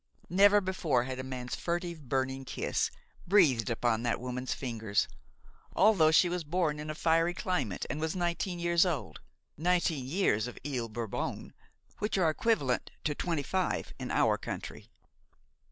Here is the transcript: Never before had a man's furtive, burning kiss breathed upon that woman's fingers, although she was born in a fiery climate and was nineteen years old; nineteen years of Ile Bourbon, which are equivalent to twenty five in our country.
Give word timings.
Never 0.31 0.61
before 0.61 1.03
had 1.03 1.19
a 1.19 1.23
man's 1.23 1.53
furtive, 1.55 2.09
burning 2.09 2.43
kiss 2.43 2.89
breathed 3.27 3.69
upon 3.69 4.01
that 4.01 4.19
woman's 4.19 4.51
fingers, 4.51 5.07
although 5.73 6.09
she 6.09 6.27
was 6.27 6.43
born 6.43 6.79
in 6.79 6.89
a 6.89 6.95
fiery 6.95 7.35
climate 7.35 7.85
and 7.87 8.01
was 8.01 8.15
nineteen 8.15 8.57
years 8.57 8.83
old; 8.83 9.19
nineteen 9.57 10.03
years 10.07 10.47
of 10.47 10.57
Ile 10.65 10.89
Bourbon, 10.89 11.53
which 11.99 12.17
are 12.17 12.31
equivalent 12.31 12.89
to 13.03 13.13
twenty 13.13 13.43
five 13.43 13.93
in 13.99 14.09
our 14.09 14.39
country. 14.39 14.89